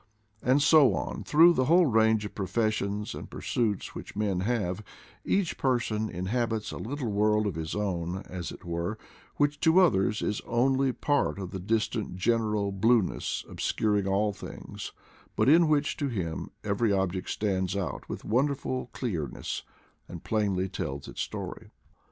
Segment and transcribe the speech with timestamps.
[0.41, 4.81] And so on through the whole range of professions and pursuits which men have;
[5.23, 8.97] each person inhabits a little world of his own, as it were,
[9.35, 14.91] which to others is only part of the distant general blueness obscuring all things,
[15.35, 19.61] but in which, to him, every object stands out with wonderful clearness,
[20.07, 21.69] and plainly tells its story.